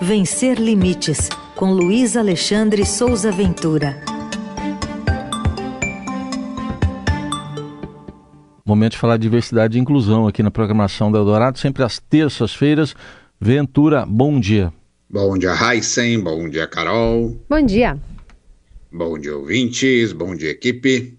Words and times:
Vencer 0.00 0.60
Limites, 0.60 1.28
com 1.54 1.72
Luiz 1.72 2.16
Alexandre 2.16 2.84
Souza 2.84 3.32
Ventura. 3.32 3.96
Momento 8.64 8.92
de 8.92 8.98
falar 8.98 9.16
de 9.16 9.22
diversidade 9.22 9.78
e 9.78 9.80
inclusão 9.80 10.26
aqui 10.28 10.42
na 10.42 10.50
programação 10.50 11.10
da 11.10 11.18
Eldorado, 11.18 11.58
sempre 11.58 11.82
às 11.82 11.98
terças-feiras. 11.98 12.94
Ventura, 13.40 14.04
bom 14.06 14.38
dia. 14.38 14.72
Bom 15.08 15.38
dia, 15.38 15.54
Heisen. 15.54 16.20
Bom 16.20 16.48
dia, 16.48 16.66
Carol. 16.66 17.34
Bom 17.48 17.62
dia. 17.62 17.98
Bom 18.92 19.18
dia, 19.18 19.36
ouvintes. 19.36 20.12
Bom 20.12 20.34
dia, 20.34 20.50
equipe. 20.50 21.18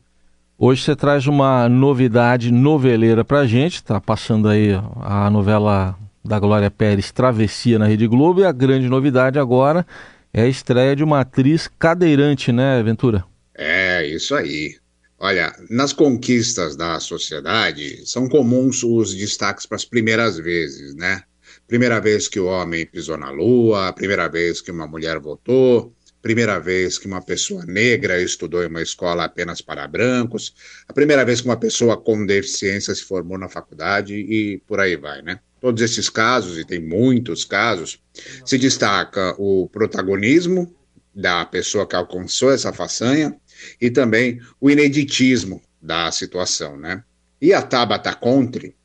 Hoje 0.57 0.83
você 0.83 0.95
traz 0.95 1.25
uma 1.25 1.67
novidade 1.67 2.51
noveleira 2.51 3.25
pra 3.25 3.47
gente. 3.47 3.83
Tá 3.83 3.99
passando 3.99 4.47
aí 4.47 4.69
a 5.01 5.29
novela 5.29 5.97
da 6.27 6.39
Glória 6.39 6.69
Pérez, 6.69 7.11
Travessia, 7.11 7.79
na 7.79 7.87
Rede 7.87 8.07
Globo. 8.07 8.41
E 8.41 8.45
a 8.45 8.51
grande 8.51 8.87
novidade 8.87 9.39
agora 9.39 9.85
é 10.33 10.41
a 10.43 10.47
estreia 10.47 10.95
de 10.95 11.03
uma 11.03 11.21
atriz 11.21 11.69
cadeirante, 11.79 12.51
né, 12.51 12.81
Ventura? 12.83 13.23
É, 13.55 14.05
isso 14.05 14.35
aí. 14.35 14.75
Olha, 15.19 15.51
nas 15.69 15.93
conquistas 15.93 16.75
da 16.75 16.99
sociedade, 16.99 18.05
são 18.05 18.29
comuns 18.29 18.83
os 18.83 19.15
destaques 19.15 19.65
para 19.65 19.75
as 19.75 19.85
primeiras 19.85 20.37
vezes, 20.37 20.93
né? 20.93 21.23
Primeira 21.67 21.99
vez 21.99 22.27
que 22.27 22.39
o 22.39 22.45
homem 22.45 22.85
pisou 22.85 23.17
na 23.17 23.31
lua, 23.31 23.91
primeira 23.93 24.27
vez 24.27 24.61
que 24.61 24.69
uma 24.69 24.85
mulher 24.85 25.19
votou, 25.19 25.91
primeira 26.21 26.59
vez 26.59 26.97
que 26.97 27.07
uma 27.07 27.21
pessoa 27.21 27.65
negra 27.65 28.21
estudou 28.21 28.63
em 28.63 28.67
uma 28.67 28.81
escola 28.81 29.25
apenas 29.25 29.59
para 29.59 29.87
brancos, 29.87 30.53
a 30.87 30.93
primeira 30.93 31.25
vez 31.25 31.41
que 31.41 31.47
uma 31.47 31.57
pessoa 31.57 31.97
com 31.97 32.25
deficiência 32.25 32.93
se 32.93 33.03
formou 33.03 33.37
na 33.37 33.49
faculdade 33.49 34.13
e 34.13 34.61
por 34.67 34.79
aí 34.79 34.95
vai, 34.95 35.21
né? 35.21 35.39
Todos 35.59 35.81
esses 35.81 36.09
casos, 36.09 36.57
e 36.57 36.65
tem 36.65 36.79
muitos 36.79 37.43
casos, 37.43 37.99
se 38.45 38.57
destaca 38.57 39.35
o 39.37 39.67
protagonismo 39.67 40.73
da 41.13 41.45
pessoa 41.45 41.87
que 41.87 41.95
alcançou 41.95 42.51
essa 42.51 42.71
façanha 42.71 43.35
e 43.81 43.89
também 43.89 44.39
o 44.61 44.69
ineditismo 44.69 45.61
da 45.81 46.11
situação, 46.11 46.77
né? 46.77 47.03
E 47.41 47.53
a 47.53 47.61
Tabata 47.61 48.13
Contre, 48.13 48.75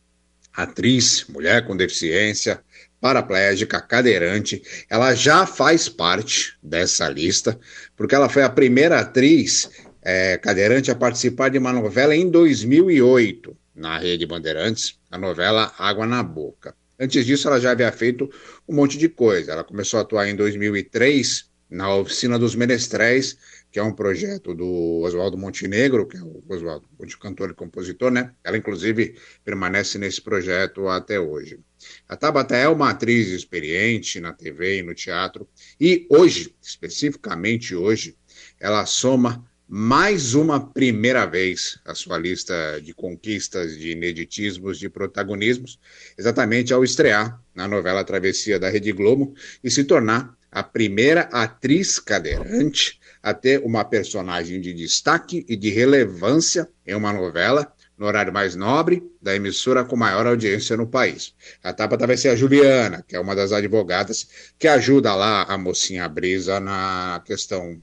atriz, 0.53 1.27
mulher 1.28 1.67
com 1.67 1.77
deficiência, 1.77 2.61
paraplégica, 3.00 3.81
cadeirante, 3.81 4.62
ela 4.89 5.15
já 5.15 5.45
faz 5.45 5.89
parte 5.89 6.56
dessa 6.62 7.09
lista, 7.09 7.59
porque 7.97 8.15
ela 8.15 8.28
foi 8.28 8.45
a 8.45 8.50
primeira 8.50 9.00
atriz 9.00 9.70
é, 10.00 10.39
cadeirante 10.39 10.91
a 10.91 10.95
participar 10.95 11.48
de 11.48 11.59
uma 11.59 11.73
novela 11.73 12.15
em 12.15 12.31
2008, 12.31 13.56
na 13.75 13.98
Rede 13.98 14.27
Bandeirantes, 14.27 14.98
a 15.11 15.19
novela 15.19 15.75
Água 15.78 16.06
na 16.06 16.23
Boca. 16.23 16.75
Antes 16.98 17.27
disso, 17.27 17.48
ela 17.48 17.61
já 17.61 17.73
havia 17.73 17.91
feito 17.91 18.31
um 18.69 18.75
monte 18.75 18.97
de 18.97 19.09
coisa. 19.09 19.53
Ela 19.53 19.65
começou 19.65 19.98
a 19.98 20.03
atuar 20.03 20.28
em 20.28 20.37
2003 20.37 21.51
na 21.69 21.95
Oficina 21.97 22.39
dos 22.39 22.55
Menestréis, 22.55 23.37
que 23.70 23.78
é 23.78 23.83
um 23.83 23.95
projeto 23.95 24.55
do 24.55 25.00
Oswaldo 25.03 25.39
Montenegro, 25.39 26.06
que 26.06 26.19
é 26.19 26.23
o 26.23 26.43
Oswaldo, 26.47 26.87
cantor 27.19 27.50
e 27.50 27.55
compositor, 27.55 28.11
né? 28.11 28.33
Ela, 28.45 28.59
inclusive, 28.59 29.17
permanece 29.43 29.98
nesse 29.98 30.20
projeto 30.20 30.87
até 30.89 31.19
hoje. 31.19 31.59
A 32.06 32.15
Tabata 32.15 32.55
é 32.55 32.69
uma 32.69 32.91
atriz 32.91 33.28
experiente 33.28 34.20
na 34.20 34.34
TV 34.34 34.78
e 34.78 34.83
no 34.83 34.95
teatro, 34.95 35.48
e 35.81 36.06
hoje, 36.11 36.55
especificamente 36.61 37.75
hoje, 37.75 38.17
ela 38.61 38.84
soma 38.84 39.43
mais 39.75 40.34
uma 40.34 40.61
primeira 40.61 41.25
vez 41.25 41.78
a 41.87 41.95
sua 41.95 42.19
lista 42.19 42.78
de 42.84 42.92
conquistas, 42.92 43.75
de 43.78 43.92
ineditismos, 43.92 44.78
de 44.78 44.91
protagonismos, 44.91 45.78
exatamente 46.19 46.75
ao 46.75 46.84
estrear 46.84 47.41
na 47.55 47.67
novela 47.67 48.05
Travessia 48.05 48.59
da 48.59 48.69
Rede 48.69 48.93
Globo 48.93 49.34
e 49.65 49.70
se 49.70 49.84
tornar 49.84 50.37
a 50.50 50.62
primeira 50.62 51.23
atriz 51.33 51.98
cadeirante 51.98 53.00
a 53.23 53.33
ter 53.33 53.62
uma 53.65 53.83
personagem 53.83 54.61
de 54.61 54.75
destaque 54.75 55.43
e 55.48 55.56
de 55.56 55.70
relevância 55.70 56.69
em 56.87 56.94
uma 56.94 57.10
novela 57.10 57.72
no 57.97 58.04
horário 58.04 58.31
mais 58.33 58.54
nobre 58.54 59.03
da 59.22 59.34
emissora 59.34 59.84
com 59.87 59.97
maior 59.97 60.27
audiência 60.27 60.77
no 60.77 60.87
país. 60.87 61.34
A 61.62 61.72
Tabata 61.72 62.06
vai 62.06 62.19
ser 62.19 62.28
a 62.28 62.37
Juliana, 62.37 63.03
que 63.09 63.16
é 63.16 63.21
uma 63.21 63.34
das 63.34 63.53
advogadas 63.53 64.28
que 64.59 64.69
ajuda 64.69 65.15
lá 65.15 65.44
a 65.44 65.56
mocinha 65.56 66.06
Brisa 66.10 66.60
na 66.60 67.22
questão 67.25 67.81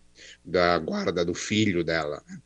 da 0.49 0.77
guarda 0.77 1.23
do 1.23 1.33
filho 1.33 1.83
dela. 1.83 2.21
Né? 2.27 2.37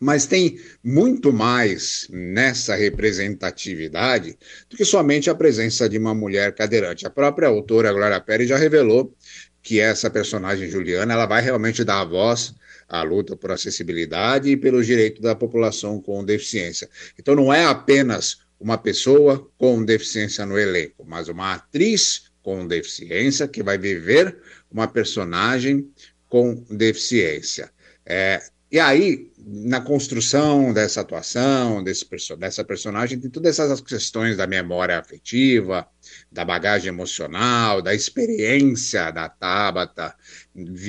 Mas 0.00 0.26
tem 0.26 0.58
muito 0.82 1.32
mais 1.32 2.08
nessa 2.10 2.74
representatividade 2.74 4.36
do 4.68 4.76
que 4.76 4.84
somente 4.84 5.30
a 5.30 5.34
presença 5.34 5.88
de 5.88 5.96
uma 5.96 6.14
mulher 6.14 6.54
cadeirante. 6.54 7.06
A 7.06 7.10
própria 7.10 7.48
autora 7.48 7.92
Glória 7.92 8.20
Pérez 8.20 8.48
já 8.48 8.56
revelou 8.56 9.14
que 9.62 9.78
essa 9.78 10.10
personagem 10.10 10.68
Juliana 10.68 11.14
ela 11.14 11.26
vai 11.26 11.40
realmente 11.40 11.84
dar 11.84 12.00
a 12.00 12.04
voz 12.04 12.52
à 12.88 13.02
luta 13.02 13.36
por 13.36 13.52
acessibilidade 13.52 14.50
e 14.50 14.56
pelos 14.56 14.86
direitos 14.86 15.22
da 15.22 15.36
população 15.36 16.00
com 16.00 16.24
deficiência. 16.24 16.90
Então 17.16 17.36
não 17.36 17.52
é 17.52 17.64
apenas 17.64 18.38
uma 18.58 18.76
pessoa 18.76 19.48
com 19.56 19.84
deficiência 19.84 20.44
no 20.44 20.58
elenco, 20.58 21.04
mas 21.06 21.28
uma 21.28 21.54
atriz 21.54 22.24
com 22.42 22.66
deficiência 22.66 23.46
que 23.46 23.62
vai 23.62 23.78
viver 23.78 24.36
uma 24.70 24.88
personagem 24.88 25.88
com 26.32 26.54
deficiência. 26.70 27.70
É, 28.06 28.40
e 28.70 28.80
aí, 28.80 29.30
na 29.46 29.80
construção 29.80 30.72
dessa 30.72 31.00
atuação, 31.00 31.82
desse, 31.82 32.06
dessa 32.38 32.64
personagem, 32.64 33.18
tem 33.18 33.30
todas 33.30 33.58
essas 33.58 33.80
questões 33.80 34.36
da 34.36 34.46
memória 34.46 34.98
afetiva, 34.98 35.86
da 36.30 36.44
bagagem 36.44 36.88
emocional, 36.88 37.82
da 37.82 37.94
experiência 37.94 39.10
da 39.10 39.28
Tabata 39.28 40.14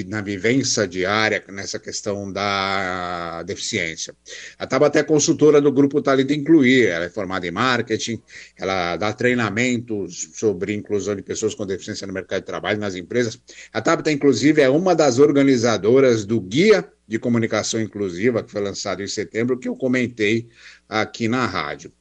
na 0.07 0.21
vivência 0.21 0.87
diária 0.87 1.43
nessa 1.49 1.79
questão 1.79 2.31
da 2.31 3.43
deficiência. 3.43 4.13
A 4.57 4.67
Tabata 4.67 4.99
é 4.99 5.03
consultora 5.03 5.61
do 5.61 5.71
grupo 5.71 6.01
Talita 6.01 6.33
Incluir, 6.33 6.87
ela 6.87 7.05
é 7.05 7.09
formada 7.09 7.47
em 7.47 7.51
marketing, 7.51 8.21
ela 8.57 8.97
dá 8.97 9.13
treinamentos 9.13 10.31
sobre 10.33 10.73
inclusão 10.73 11.15
de 11.15 11.21
pessoas 11.21 11.55
com 11.55 11.65
deficiência 11.65 12.05
no 12.05 12.13
mercado 12.13 12.41
de 12.41 12.47
trabalho 12.47 12.79
nas 12.79 12.95
empresas. 12.95 13.39
A 13.71 13.81
Tabata, 13.81 14.11
inclusive, 14.11 14.61
é 14.61 14.69
uma 14.69 14.93
das 14.93 15.17
organizadoras 15.17 16.25
do 16.25 16.41
Guia 16.41 16.87
de 17.07 17.19
Comunicação 17.19 17.81
Inclusiva, 17.81 18.42
que 18.43 18.51
foi 18.51 18.61
lançado 18.61 19.01
em 19.01 19.07
setembro, 19.07 19.57
que 19.57 19.67
eu 19.67 19.75
comentei 19.75 20.47
aqui 20.87 21.27
na 21.27 21.45
rádio. 21.45 21.91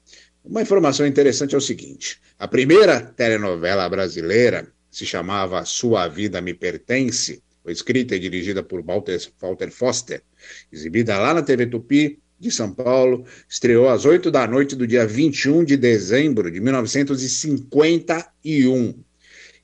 Uma 0.44 0.62
informação 0.62 1.06
interessante 1.06 1.54
é 1.54 1.58
o 1.58 1.60
seguinte: 1.60 2.20
a 2.38 2.48
primeira 2.48 3.00
telenovela 3.00 3.88
brasileira 3.88 4.72
se 4.90 5.06
chamava 5.06 5.64
Sua 5.64 6.08
Vida 6.08 6.40
Me 6.40 6.52
Pertence, 6.52 7.42
foi 7.62 7.72
escrita 7.72 8.16
e 8.16 8.18
dirigida 8.18 8.62
por 8.62 8.82
Walter, 8.82 9.18
Walter 9.40 9.70
Foster, 9.70 10.22
exibida 10.70 11.18
lá 11.18 11.32
na 11.32 11.42
TV 11.42 11.66
Tupi 11.66 12.18
de 12.38 12.50
São 12.50 12.74
Paulo, 12.74 13.24
estreou 13.48 13.88
às 13.88 14.04
8 14.04 14.30
da 14.30 14.46
noite 14.48 14.74
do 14.74 14.86
dia 14.86 15.06
21 15.06 15.64
de 15.64 15.76
dezembro 15.76 16.50
de 16.50 16.60
1951. 16.60 18.94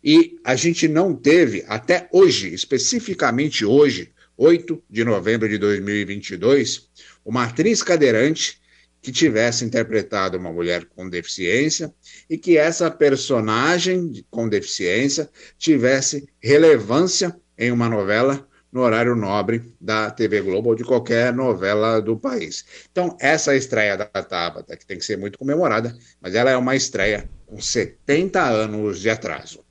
E 0.03 0.39
a 0.45 0.55
gente 0.55 0.87
não 0.87 1.13
teve, 1.13 1.65
até 1.67 2.09
hoje, 2.13 2.55
especificamente 2.55 3.65
hoje, 3.65 4.13
8 4.39 4.85
de 4.89 5.05
novembro 5.05 5.49
de 5.49 5.59
2022, 5.59 6.89
uma 7.25 7.45
atriz 7.45 7.83
cadeirante 7.83 8.61
que 9.03 9.11
tivesse 9.11 9.65
interpretado 9.65 10.39
uma 10.39 10.53
mulher 10.53 10.85
com 10.85 11.09
deficiência 11.09 11.93
e 12.31 12.39
que 12.39 12.57
essa 12.57 12.89
personagem 12.89 14.25
com 14.31 14.49
deficiência 14.49 15.29
tivesse 15.59 16.29
relevância 16.41 17.37
em 17.59 17.73
uma 17.73 17.89
novela 17.89 18.47
no 18.71 18.83
horário 18.83 19.17
nobre 19.17 19.75
da 19.81 20.11
TV 20.11 20.41
Globo 20.41 20.69
ou 20.71 20.75
de 20.77 20.85
qualquer 20.85 21.33
novela 21.35 22.01
do 22.01 22.17
país. 22.17 22.65
Então, 22.93 23.17
essa 23.21 23.57
estreia 23.57 23.97
da 23.97 24.07
Tabata, 24.07 24.77
que 24.77 24.87
tem 24.87 24.99
que 24.99 25.05
ser 25.05 25.17
muito 25.17 25.39
comemorada, 25.39 25.97
mas 26.21 26.35
ela 26.35 26.51
é 26.51 26.57
uma 26.57 26.77
estreia 26.77 27.29
com 27.47 27.61
70 27.61 28.41
anos 28.41 29.01
de 29.01 29.11
atraso. 29.11 29.65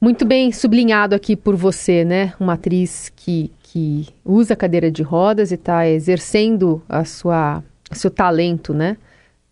Muito 0.00 0.24
bem 0.24 0.52
sublinhado 0.52 1.14
aqui 1.14 1.34
por 1.34 1.56
você, 1.56 2.04
né? 2.04 2.32
Uma 2.38 2.52
atriz 2.52 3.12
que, 3.16 3.50
que 3.70 4.08
usa 4.24 4.56
cadeira 4.56 4.90
de 4.90 5.02
rodas 5.02 5.50
e 5.50 5.54
está 5.54 5.86
exercendo 5.86 6.82
a 6.88 7.04
sua 7.04 7.62
seu 7.92 8.10
talento, 8.10 8.72
né? 8.72 8.96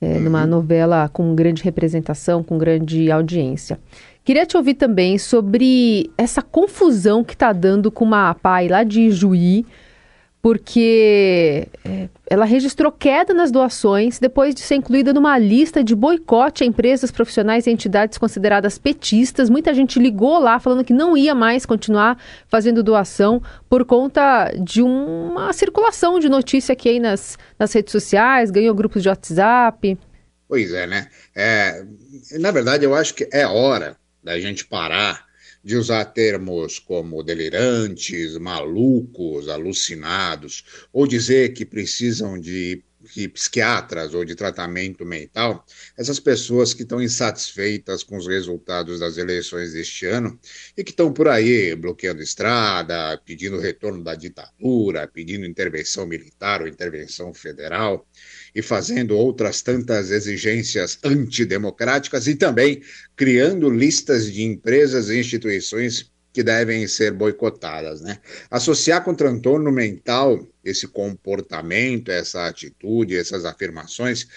É, 0.01 0.15
uhum. 0.15 0.21
Numa 0.21 0.47
novela 0.47 1.09
com 1.11 1.35
grande 1.35 1.63
representação, 1.63 2.43
com 2.43 2.59
grande 2.59 3.11
audiência. 3.11 3.79
Queria 4.25 4.45
te 4.45 4.57
ouvir 4.57 4.75
também 4.75 5.19
sobre 5.19 6.11
essa 6.19 6.43
confusão 6.43 7.23
que 7.23 7.35
está 7.35 7.53
dando 7.53 7.91
com 7.91 8.05
uma 8.05 8.35
pai 8.35 8.69
lá 8.69 8.83
de 8.83 9.11
Juí, 9.11 9.65
porque 10.43 11.67
é, 11.85 12.09
ela 12.29 12.45
registrou 12.45 12.93
queda 12.93 13.35
nas 13.35 13.51
doações 13.51 14.21
depois 14.21 14.55
de 14.55 14.61
ser 14.61 14.77
incluída 14.77 15.13
numa 15.13 15.37
lista 15.39 15.83
de 15.83 15.95
boicote 15.95 16.63
a 16.63 16.67
empresas 16.67 17.11
profissionais 17.11 17.67
e 17.67 17.71
entidades 17.71 18.17
consideradas 18.17 18.79
petistas. 18.79 19.51
Muita 19.51 19.75
gente 19.75 19.99
ligou 19.99 20.39
lá 20.39 20.61
falando 20.61 20.85
que 20.85 20.93
não 20.93 21.17
ia 21.17 21.35
mais 21.35 21.67
continuar 21.67 22.17
fazendo 22.47 22.83
doação 22.83 23.43
por 23.69 23.85
conta 23.85 24.53
de 24.63 24.83
uma 24.83 25.53
circulação 25.53 26.21
de 26.21 26.29
notícia 26.29 26.75
aqui 26.75 26.91
aí 26.91 27.01
nas, 27.01 27.37
nas 27.59 27.73
redes 27.73 27.91
sociais, 27.91 28.51
ganhou 28.51 28.75
grupos 28.75 29.03
de 29.03 29.09
WhatsApp. 29.09 29.99
Pois 30.49 30.73
é, 30.73 30.87
né? 30.87 31.09
É, 31.35 31.85
na 32.39 32.53
verdade, 32.53 32.85
eu 32.85 32.95
acho 32.95 33.15
que 33.15 33.29
é 33.33 33.45
hora 33.47 33.97
da 34.23 34.39
gente 34.39 34.65
parar 34.65 35.26
de 35.67 35.77
usar 35.77 36.05
termos 36.05 36.79
como 36.79 37.25
delirantes, 37.25 38.39
malucos, 38.39 39.49
alucinados, 39.49 40.65
ou 40.93 41.09
dizer 41.09 41.55
que 41.55 41.67
precisam 41.67 42.39
de 42.39 42.85
de 43.15 43.29
psiquiatras 43.29 44.15
ou 44.15 44.25
de 44.25 44.35
tratamento 44.35 45.05
mental, 45.05 45.65
essas 45.97 46.19
pessoas 46.21 46.75
que 46.75 46.83
estão 46.83 47.03
insatisfeitas 47.03 48.03
com 48.03 48.17
os 48.17 48.27
resultados 48.27 49.01
das 49.01 49.17
eleições 49.17 49.73
deste 49.73 50.07
ano 50.07 50.39
e 50.77 50.85
que 50.85 50.91
estão 50.91 51.13
por 51.13 51.29
aí 51.29 51.75
bloqueando 51.75 52.23
estrada, 52.23 53.21
pedindo 53.25 53.59
retorno 53.59 54.03
da 54.03 54.15
ditadura, 54.15 55.07
pedindo 55.07 55.47
intervenção 55.47 56.07
militar 56.07 56.63
ou 56.63 56.69
intervenção 56.69 57.33
federal 57.33 58.07
e 58.55 58.63
fazendo 58.63 59.17
outras 59.17 59.63
tantas 59.63 60.11
exigências 60.11 60.99
antidemocráticas 61.05 62.27
e 62.27 62.35
também 62.35 62.83
criando 63.15 63.71
listas 63.71 64.33
de 64.33 64.43
empresas 64.43 65.09
e 65.09 65.19
instituições 65.19 66.11
que 66.37 66.43
devem 66.43 66.87
ser 66.87 67.13
boicotadas. 67.15 68.03
Né? 68.03 68.19
Associar 68.51 69.03
com 69.03 69.15
transtorno 69.15 69.73
mental 69.73 70.47
esse 70.63 70.87
comportamento, 70.87 72.11
essa 72.11 72.47
atitude, 72.47 73.17
essas 73.17 73.47
afirmações, 73.47 74.29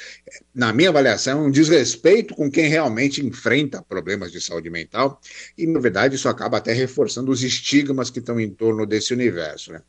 na 0.56 0.72
minha 0.72 0.92
avaliação, 0.92 1.44
é 1.44 1.48
um 1.48 1.52
desrespeito 1.52 2.34
com 2.36 2.50
quem 2.50 2.70
realmente 2.70 3.22
enfrenta 3.26 3.82
problemas 3.82 4.32
de 4.32 4.40
saúde 4.40 4.70
mental, 4.70 5.20
e, 5.58 5.68
na 5.68 5.78
verdade, 5.82 6.16
isso 6.16 6.30
acaba 6.30 6.60
até 6.60 6.72
reforçando 6.72 7.32
os 7.32 7.44
estigmas 7.44 8.10
que 8.10 8.20
estão 8.20 8.40
em 8.40 8.50
torno 8.50 8.86
desse 8.86 9.14
universo. 9.14 9.74
Né? 9.74 9.82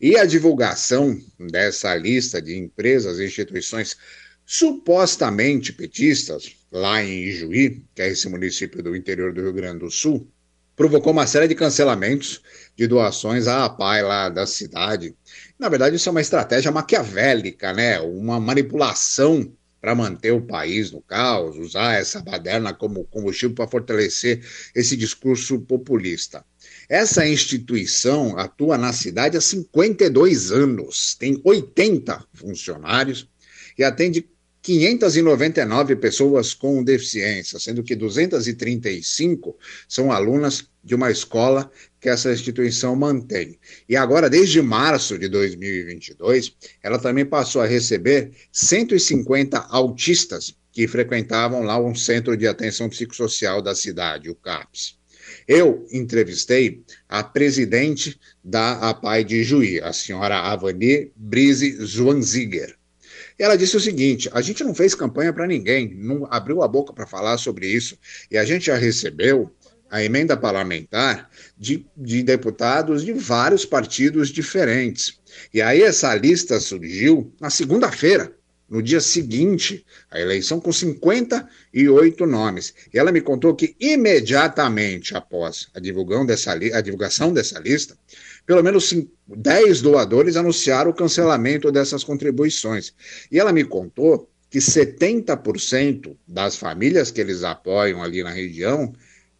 E 0.00 0.16
a 0.16 0.24
divulgação 0.24 1.20
dessa 1.38 1.94
lista 1.94 2.40
de 2.40 2.56
empresas 2.56 3.18
e 3.18 3.26
instituições 3.26 3.94
supostamente 4.46 5.74
petistas, 5.74 6.56
lá 6.72 7.04
em 7.04 7.24
Ijuí, 7.24 7.84
que 7.94 8.00
é 8.00 8.08
esse 8.08 8.26
município 8.26 8.82
do 8.82 8.96
interior 8.96 9.34
do 9.34 9.42
Rio 9.42 9.52
Grande 9.52 9.80
do 9.80 9.90
Sul, 9.90 10.26
provocou 10.78 11.12
uma 11.12 11.26
série 11.26 11.48
de 11.48 11.56
cancelamentos 11.56 12.40
de 12.76 12.86
doações 12.86 13.48
à 13.48 13.64
APAI 13.64 14.00
lá 14.02 14.28
da 14.28 14.46
cidade. 14.46 15.12
Na 15.58 15.68
verdade, 15.68 15.96
isso 15.96 16.08
é 16.08 16.12
uma 16.12 16.20
estratégia 16.20 16.70
maquiavélica, 16.70 17.72
né? 17.72 17.98
Uma 17.98 18.38
manipulação 18.38 19.52
para 19.80 19.94
manter 19.94 20.30
o 20.30 20.40
país 20.40 20.92
no 20.92 21.02
caos, 21.02 21.56
usar 21.56 21.94
essa 21.94 22.22
baderna 22.22 22.72
como 22.72 23.04
combustível 23.06 23.56
para 23.56 23.66
fortalecer 23.66 24.40
esse 24.72 24.96
discurso 24.96 25.60
populista. 25.60 26.44
Essa 26.88 27.26
instituição 27.26 28.38
atua 28.38 28.78
na 28.78 28.92
cidade 28.92 29.36
há 29.36 29.40
52 29.40 30.52
anos, 30.52 31.16
tem 31.16 31.40
80 31.44 32.24
funcionários 32.32 33.28
e 33.76 33.82
atende 33.82 34.28
599 34.68 35.96
pessoas 35.96 36.52
com 36.52 36.84
deficiência, 36.84 37.58
sendo 37.58 37.82
que 37.82 37.96
235 37.96 39.56
são 39.88 40.12
alunas 40.12 40.68
de 40.84 40.94
uma 40.94 41.10
escola 41.10 41.72
que 41.98 42.06
essa 42.06 42.30
instituição 42.30 42.94
mantém. 42.94 43.58
E 43.88 43.96
agora, 43.96 44.28
desde 44.28 44.60
março 44.60 45.18
de 45.18 45.26
2022, 45.26 46.54
ela 46.82 46.98
também 46.98 47.24
passou 47.24 47.62
a 47.62 47.66
receber 47.66 48.30
150 48.52 49.58
autistas 49.70 50.54
que 50.70 50.86
frequentavam 50.86 51.62
lá 51.62 51.80
um 51.80 51.94
centro 51.94 52.36
de 52.36 52.46
atenção 52.46 52.90
psicossocial 52.90 53.62
da 53.62 53.74
cidade, 53.74 54.28
o 54.28 54.34
CAPS. 54.34 54.98
Eu 55.46 55.86
entrevistei 55.90 56.82
a 57.08 57.24
presidente 57.24 58.20
da 58.44 58.90
APAI 58.90 59.24
de 59.24 59.42
Juí, 59.42 59.80
a 59.80 59.94
senhora 59.94 60.36
Avani 60.36 61.10
Brise 61.16 61.70
Zwanziger. 61.86 62.78
Ela 63.38 63.56
disse 63.56 63.76
o 63.76 63.80
seguinte: 63.80 64.28
a 64.32 64.40
gente 64.40 64.64
não 64.64 64.74
fez 64.74 64.94
campanha 64.94 65.32
para 65.32 65.46
ninguém, 65.46 65.94
não 65.94 66.26
abriu 66.30 66.62
a 66.62 66.68
boca 66.68 66.92
para 66.92 67.06
falar 67.06 67.38
sobre 67.38 67.68
isso, 67.68 67.96
e 68.30 68.36
a 68.36 68.44
gente 68.44 68.66
já 68.66 68.76
recebeu 68.76 69.50
a 69.90 70.02
emenda 70.02 70.36
parlamentar 70.36 71.30
de, 71.56 71.86
de 71.96 72.22
deputados 72.22 73.04
de 73.04 73.12
vários 73.12 73.64
partidos 73.64 74.28
diferentes. 74.28 75.18
E 75.52 75.62
aí 75.62 75.82
essa 75.82 76.14
lista 76.14 76.60
surgiu 76.60 77.32
na 77.40 77.48
segunda-feira, 77.48 78.32
no 78.68 78.82
dia 78.82 79.00
seguinte 79.00 79.86
à 80.10 80.20
eleição, 80.20 80.60
com 80.60 80.70
58 80.70 82.26
nomes. 82.26 82.74
E 82.92 82.98
ela 82.98 83.10
me 83.10 83.22
contou 83.22 83.54
que 83.54 83.74
imediatamente 83.80 85.16
após 85.16 85.68
a, 85.74 85.80
dessa, 86.26 86.52
a 86.52 86.80
divulgação 86.82 87.32
dessa 87.32 87.58
lista, 87.58 87.96
pelo 88.48 88.62
menos 88.62 88.94
10 89.26 89.82
doadores 89.82 90.34
anunciaram 90.34 90.90
o 90.90 90.94
cancelamento 90.94 91.70
dessas 91.70 92.02
contribuições. 92.02 92.94
E 93.30 93.38
ela 93.38 93.52
me 93.52 93.62
contou 93.62 94.26
que 94.48 94.58
70% 94.58 96.16
das 96.26 96.56
famílias 96.56 97.10
que 97.10 97.20
eles 97.20 97.44
apoiam 97.44 98.02
ali 98.02 98.22
na 98.22 98.30
região 98.30 98.94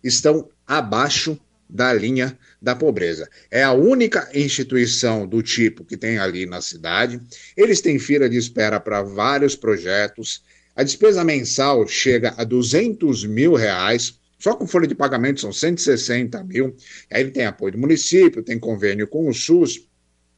estão 0.04 0.50
abaixo 0.66 1.40
da 1.66 1.90
linha 1.90 2.38
da 2.60 2.76
pobreza. 2.76 3.26
É 3.50 3.62
a 3.62 3.72
única 3.72 4.28
instituição 4.34 5.26
do 5.26 5.42
tipo 5.42 5.86
que 5.86 5.96
tem 5.96 6.18
ali 6.18 6.44
na 6.44 6.60
cidade. 6.60 7.18
Eles 7.56 7.80
têm 7.80 7.98
fila 7.98 8.28
de 8.28 8.36
espera 8.36 8.78
para 8.78 9.00
vários 9.00 9.56
projetos. 9.56 10.42
A 10.76 10.82
despesa 10.82 11.24
mensal 11.24 11.88
chega 11.88 12.34
a 12.36 12.44
200 12.44 13.24
mil 13.24 13.54
reais. 13.54 14.17
Só 14.38 14.54
com 14.54 14.66
folha 14.66 14.86
de 14.86 14.94
pagamento 14.94 15.40
são 15.40 15.52
160 15.52 16.42
mil. 16.44 16.76
Aí 17.10 17.22
ele 17.22 17.30
tem 17.30 17.46
apoio 17.46 17.72
do 17.72 17.78
município, 17.78 18.42
tem 18.42 18.58
convênio 18.58 19.08
com 19.08 19.28
o 19.28 19.34
SUS, 19.34 19.88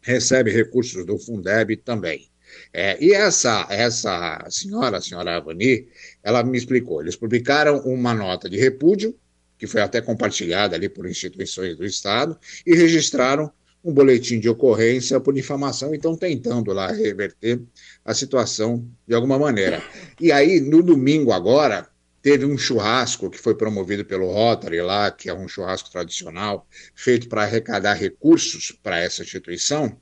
recebe 0.00 0.50
recursos 0.50 1.04
do 1.04 1.18
Fundeb 1.18 1.76
também. 1.78 2.28
É, 2.72 3.02
e 3.02 3.12
essa, 3.12 3.66
essa 3.70 4.44
senhora, 4.50 4.98
a 4.98 5.00
senhora 5.00 5.36
Avani, 5.36 5.86
ela 6.22 6.42
me 6.42 6.58
explicou. 6.58 7.00
Eles 7.00 7.14
publicaram 7.14 7.78
uma 7.80 8.14
nota 8.14 8.48
de 8.48 8.58
repúdio 8.58 9.14
que 9.60 9.66
foi 9.66 9.82
até 9.82 10.00
compartilhada 10.00 10.74
ali 10.74 10.88
por 10.88 11.06
instituições 11.06 11.76
do 11.76 11.84
Estado, 11.84 12.36
e 12.66 12.74
registraram 12.74 13.52
um 13.84 13.92
boletim 13.92 14.40
de 14.40 14.48
ocorrência 14.48 15.20
por 15.20 15.34
difamação 15.34 15.92
e 15.92 15.96
estão 15.96 16.16
tentando 16.16 16.72
lá 16.72 16.90
reverter 16.90 17.60
a 18.02 18.14
situação 18.14 18.88
de 19.06 19.14
alguma 19.14 19.38
maneira. 19.38 19.82
E 20.18 20.32
aí, 20.32 20.60
no 20.60 20.82
domingo 20.82 21.30
agora, 21.30 21.86
teve 22.22 22.44
um 22.44 22.56
churrasco 22.56 23.30
que 23.30 23.38
foi 23.38 23.54
promovido 23.54 24.04
pelo 24.04 24.32
Rotary 24.32 24.80
lá, 24.80 25.10
que 25.10 25.28
é 25.28 25.34
um 25.34 25.48
churrasco 25.48 25.90
tradicional, 25.90 26.66
feito 26.94 27.28
para 27.28 27.42
arrecadar 27.42 27.94
recursos 27.94 28.72
para 28.82 28.98
essa 28.98 29.22
instituição, 29.22 29.96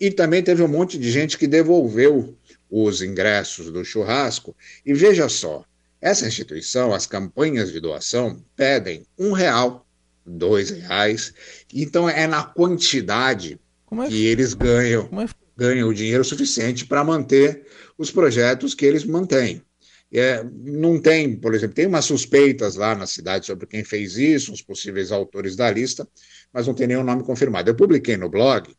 e 0.00 0.10
também 0.10 0.42
teve 0.42 0.62
um 0.62 0.68
monte 0.68 0.98
de 0.98 1.10
gente 1.10 1.36
que 1.36 1.46
devolveu 1.46 2.36
os 2.70 3.02
ingressos 3.02 3.70
do 3.70 3.84
churrasco. 3.84 4.54
E 4.86 4.94
veja 4.94 5.28
só, 5.28 5.64
essa 6.00 6.28
instituição, 6.28 6.94
as 6.94 7.06
campanhas 7.06 7.72
de 7.72 7.80
doação, 7.80 8.44
pedem 8.54 9.04
um 9.18 9.32
real, 9.32 9.84
dois 10.24 10.70
reais. 10.70 11.32
Então 11.74 12.08
é 12.08 12.26
na 12.26 12.44
quantidade 12.44 13.58
é 13.90 14.06
que 14.06 14.26
eles 14.26 14.54
ganham, 14.54 15.08
é... 15.20 15.28
ganham 15.56 15.88
o 15.88 15.94
dinheiro 15.94 16.24
suficiente 16.24 16.86
para 16.86 17.02
manter 17.02 17.66
os 17.96 18.10
projetos 18.10 18.74
que 18.74 18.86
eles 18.86 19.04
mantêm. 19.04 19.62
É, 20.12 20.42
não 20.42 21.00
tem, 21.00 21.36
por 21.36 21.54
exemplo, 21.54 21.74
tem 21.74 21.86
umas 21.86 22.06
suspeitas 22.06 22.76
lá 22.76 22.94
na 22.94 23.06
cidade 23.06 23.44
sobre 23.46 23.66
quem 23.66 23.84
fez 23.84 24.16
isso, 24.16 24.52
os 24.52 24.62
possíveis 24.62 25.12
autores 25.12 25.54
da 25.54 25.70
lista, 25.70 26.08
mas 26.52 26.66
não 26.66 26.74
tem 26.74 26.86
nenhum 26.86 27.04
nome 27.04 27.22
confirmado. 27.22 27.68
Eu 27.68 27.74
publiquei 27.74 28.16
no 28.16 28.28
blog 28.28 28.74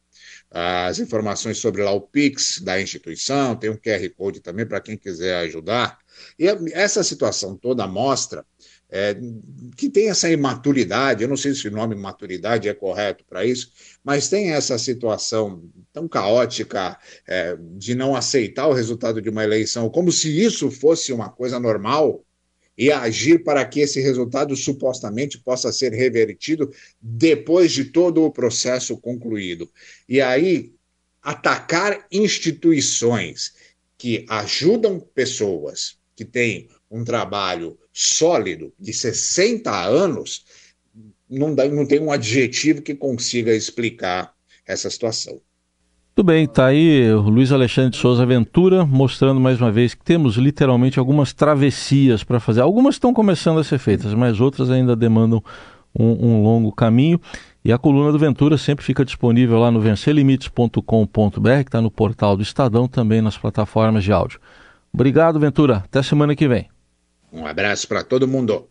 as 0.52 0.98
informações 0.98 1.60
sobre 1.60 1.84
lá 1.84 1.92
o 1.92 2.02
Pix 2.02 2.60
da 2.60 2.82
instituição, 2.82 3.56
tem 3.56 3.70
um 3.70 3.78
QR 3.78 4.10
Code 4.16 4.40
também 4.40 4.66
para 4.66 4.82
quem 4.82 4.98
quiser 4.98 5.36
ajudar. 5.46 6.00
E 6.38 6.48
essa 6.74 7.04
situação 7.04 7.56
toda 7.56 7.86
mostra 7.88 8.44
é, 8.89 9.15
que 9.77 9.89
tem 9.89 10.10
essa 10.10 10.29
imaturidade, 10.29 11.22
eu 11.22 11.29
não 11.29 11.38
sei 11.38 11.53
se 11.53 11.67
o 11.67 11.72
nome 11.72 11.96
maturidade 11.96 12.67
é 12.67 12.74
correto 12.74 13.24
para 13.29 13.46
isso, 13.46 13.72
mas 14.03 14.29
tem 14.29 14.51
essa 14.51 14.77
situação 14.79 15.63
tão 15.93 16.08
caótica 16.08 16.98
é, 17.27 17.55
de 17.77 17.93
não 17.93 18.15
aceitar 18.15 18.67
o 18.67 18.74
resultado 18.74 19.22
de 19.22 19.29
uma 19.29 19.43
eleição, 19.43 19.89
como 19.89 20.12
se 20.12 20.41
isso 20.43 20.72
fosse 20.72 21.13
uma 21.13 21.29
coisa 21.29 21.60
normal, 21.60 22.24
e 22.79 22.93
agir 22.93 23.43
para 23.43 23.65
que 23.65 23.81
esse 23.81 24.00
resultado 24.00 24.55
supostamente 24.55 25.38
possa 25.38 25.69
ser 25.69 25.91
revertido 25.91 26.72
depois 27.01 27.74
de 27.74 27.84
todo 27.84 28.24
o 28.24 28.31
processo 28.31 28.98
concluído. 28.98 29.69
E 30.08 30.22
aí, 30.22 30.72
atacar 31.22 32.08
instituições 32.10 33.53
que 33.98 34.25
ajudam 34.29 34.98
pessoas 34.98 35.98
que 36.15 36.24
tem 36.24 36.69
um 36.89 37.03
trabalho 37.03 37.77
sólido 37.93 38.74
de 38.79 38.93
60 38.93 39.69
anos, 39.72 40.43
não, 41.29 41.53
dá, 41.53 41.67
não 41.67 41.86
tem 41.86 42.00
um 42.00 42.12
adjetivo 42.12 42.81
que 42.81 42.96
consiga 42.96 43.53
explicar 43.53 44.34
essa 44.65 44.89
situação. 44.89 45.39
Tudo 46.15 46.25
bem, 46.25 46.43
está 46.43 46.65
aí 46.65 47.13
o 47.13 47.22
Luiz 47.22 47.51
Alexandre 47.51 47.91
de 47.91 47.98
Souza 47.98 48.25
Ventura 48.25 48.86
mostrando 48.86 49.39
mais 49.39 49.62
uma 49.62 49.72
vez 49.72 49.93
que 49.93 50.03
temos 50.03 50.36
literalmente 50.36 51.00
algumas 51.00 51.31
travessias 51.31 52.24
para 52.25 52.41
fazer. 52.41 52.60
Algumas 52.62 52.96
estão 52.96 53.13
começando 53.13 53.60
a 53.60 53.63
ser 53.63 53.77
feitas, 53.77 54.13
mas 54.13 54.41
outras 54.41 54.69
ainda 54.69 54.98
demandam 54.98 55.41
um, 55.98 56.27
um, 56.27 56.43
longo 56.43 56.74
caminho. 56.74 57.22
E 57.63 57.72
a 57.72 57.77
coluna 57.77 58.12
do 58.12 58.19
Ventura 58.19 58.58
sempre 58.58 58.84
fica 58.84 59.05
disponível 59.05 59.60
lá 59.60 59.72
no 59.72 59.79
vencerlimites.com.br, 59.79 60.81
que 61.63 61.69
está 61.69 61.81
no 61.81 61.91
portal 61.91 62.36
do 62.36 62.43
Estadão, 62.43 62.88
também 62.88 63.22
nas 63.22 63.38
plataformas 63.38 64.03
de 64.03 64.12
áudio. 64.12 64.39
Obrigado, 64.93 65.39
Ventura. 65.39 65.77
Até 65.86 66.03
semana 66.03 66.36
que 66.36 66.48
vem. 66.48 66.67
Um 67.32 67.46
abraço 67.48 67.88
para 67.88 68.04
todo 68.04 68.28
mundo. 68.28 68.69